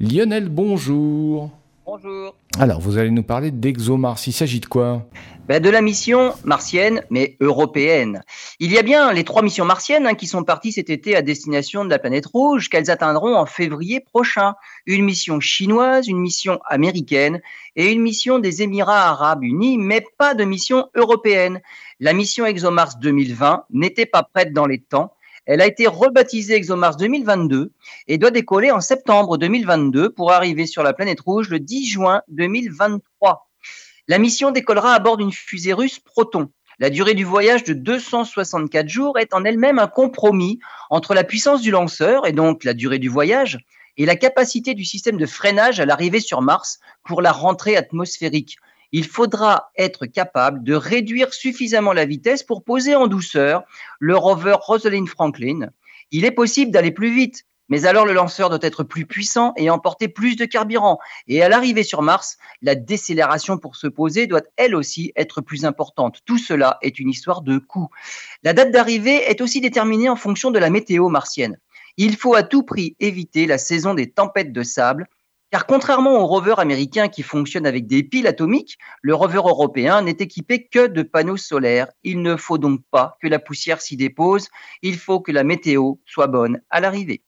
Lionel, 0.00 0.48
bonjour. 0.48 1.50
Bonjour. 1.84 2.36
Alors, 2.56 2.80
vous 2.80 2.98
allez 2.98 3.10
nous 3.10 3.24
parler 3.24 3.50
d'ExoMars. 3.50 4.28
Il 4.28 4.32
s'agit 4.32 4.60
de 4.60 4.66
quoi? 4.66 5.04
Ben 5.48 5.60
De 5.60 5.68
la 5.68 5.80
mission 5.80 6.34
martienne, 6.44 7.02
mais 7.10 7.36
européenne. 7.40 8.22
Il 8.60 8.70
y 8.70 8.78
a 8.78 8.82
bien 8.82 9.12
les 9.12 9.24
trois 9.24 9.42
missions 9.42 9.64
martiennes 9.64 10.06
hein, 10.06 10.14
qui 10.14 10.28
sont 10.28 10.44
parties 10.44 10.70
cet 10.70 10.88
été 10.88 11.16
à 11.16 11.22
destination 11.22 11.84
de 11.84 11.90
la 11.90 11.98
planète 11.98 12.26
rouge, 12.26 12.68
qu'elles 12.68 12.92
atteindront 12.92 13.34
en 13.34 13.44
février 13.44 13.98
prochain. 13.98 14.54
Une 14.86 15.04
mission 15.04 15.40
chinoise, 15.40 16.06
une 16.06 16.20
mission 16.20 16.60
américaine 16.68 17.40
et 17.74 17.90
une 17.90 18.00
mission 18.00 18.38
des 18.38 18.62
Émirats 18.62 19.08
arabes 19.08 19.42
unis, 19.42 19.78
mais 19.78 20.04
pas 20.16 20.34
de 20.34 20.44
mission 20.44 20.88
européenne. 20.94 21.60
La 21.98 22.12
mission 22.12 22.46
ExoMars 22.46 22.98
2020 23.00 23.64
n'était 23.70 24.06
pas 24.06 24.22
prête 24.22 24.52
dans 24.52 24.66
les 24.66 24.78
temps 24.78 25.12
elle 25.48 25.62
a 25.62 25.66
été 25.66 25.86
rebaptisée 25.86 26.56
ExoMars 26.56 26.96
2022 26.96 27.72
et 28.06 28.18
doit 28.18 28.30
décoller 28.30 28.70
en 28.70 28.82
septembre 28.82 29.38
2022 29.38 30.10
pour 30.10 30.30
arriver 30.30 30.66
sur 30.66 30.82
la 30.82 30.92
planète 30.92 31.20
rouge 31.20 31.48
le 31.48 31.58
10 31.58 31.88
juin 31.88 32.20
2023. 32.28 33.48
La 34.08 34.18
mission 34.18 34.50
décollera 34.50 34.92
à 34.92 34.98
bord 34.98 35.16
d'une 35.16 35.32
fusée 35.32 35.72
russe 35.72 36.00
Proton. 36.00 36.50
La 36.78 36.90
durée 36.90 37.14
du 37.14 37.24
voyage 37.24 37.64
de 37.64 37.72
264 37.72 38.90
jours 38.90 39.18
est 39.18 39.32
en 39.32 39.42
elle-même 39.42 39.78
un 39.78 39.86
compromis 39.86 40.58
entre 40.90 41.14
la 41.14 41.24
puissance 41.24 41.62
du 41.62 41.70
lanceur 41.70 42.26
et 42.26 42.32
donc 42.32 42.62
la 42.62 42.74
durée 42.74 42.98
du 42.98 43.08
voyage 43.08 43.58
et 43.96 44.04
la 44.04 44.16
capacité 44.16 44.74
du 44.74 44.84
système 44.84 45.16
de 45.16 45.26
freinage 45.26 45.80
à 45.80 45.86
l'arrivée 45.86 46.20
sur 46.20 46.42
Mars 46.42 46.78
pour 47.04 47.22
la 47.22 47.32
rentrée 47.32 47.74
atmosphérique 47.74 48.58
il 48.92 49.06
faudra 49.06 49.70
être 49.76 50.06
capable 50.06 50.62
de 50.62 50.74
réduire 50.74 51.32
suffisamment 51.34 51.92
la 51.92 52.06
vitesse 52.06 52.42
pour 52.42 52.64
poser 52.64 52.94
en 52.94 53.06
douceur 53.06 53.64
le 53.98 54.16
rover 54.16 54.56
Rosalind 54.60 55.08
Franklin. 55.08 55.70
Il 56.10 56.24
est 56.24 56.30
possible 56.30 56.70
d'aller 56.70 56.90
plus 56.90 57.14
vite, 57.14 57.44
mais 57.68 57.84
alors 57.84 58.06
le 58.06 58.14
lanceur 58.14 58.48
doit 58.48 58.58
être 58.62 58.82
plus 58.82 59.04
puissant 59.04 59.52
et 59.56 59.68
emporter 59.68 60.08
plus 60.08 60.36
de 60.36 60.46
carburant. 60.46 60.98
Et 61.26 61.42
à 61.42 61.48
l'arrivée 61.50 61.82
sur 61.82 62.00
Mars, 62.00 62.38
la 62.62 62.74
décélération 62.74 63.58
pour 63.58 63.76
se 63.76 63.86
poser 63.86 64.26
doit 64.26 64.42
elle 64.56 64.74
aussi 64.74 65.12
être 65.16 65.42
plus 65.42 65.66
importante. 65.66 66.20
Tout 66.24 66.38
cela 66.38 66.78
est 66.80 66.98
une 66.98 67.10
histoire 67.10 67.42
de 67.42 67.58
coût. 67.58 67.88
La 68.42 68.54
date 68.54 68.70
d'arrivée 68.70 69.30
est 69.30 69.42
aussi 69.42 69.60
déterminée 69.60 70.08
en 70.08 70.16
fonction 70.16 70.50
de 70.50 70.58
la 70.58 70.70
météo 70.70 71.08
martienne. 71.10 71.58
Il 71.98 72.16
faut 72.16 72.34
à 72.34 72.42
tout 72.42 72.62
prix 72.62 72.96
éviter 73.00 73.46
la 73.46 73.58
saison 73.58 73.92
des 73.92 74.10
tempêtes 74.10 74.52
de 74.52 74.62
sable 74.62 75.08
car 75.50 75.66
contrairement 75.66 76.20
au 76.20 76.26
rover 76.26 76.54
américain 76.58 77.08
qui 77.08 77.22
fonctionne 77.22 77.66
avec 77.66 77.86
des 77.86 78.02
piles 78.02 78.26
atomiques, 78.26 78.78
le 79.02 79.14
rover 79.14 79.38
européen 79.38 80.02
n'est 80.02 80.10
équipé 80.12 80.66
que 80.66 80.86
de 80.86 81.02
panneaux 81.02 81.36
solaires. 81.36 81.88
Il 82.02 82.22
ne 82.22 82.36
faut 82.36 82.58
donc 82.58 82.80
pas 82.90 83.16
que 83.20 83.28
la 83.28 83.38
poussière 83.38 83.80
s'y 83.80 83.96
dépose, 83.96 84.48
il 84.82 84.96
faut 84.98 85.20
que 85.20 85.32
la 85.32 85.44
météo 85.44 85.94
soit 86.04 86.26
bonne 86.26 86.60
à 86.70 86.80
l'arrivée. 86.80 87.22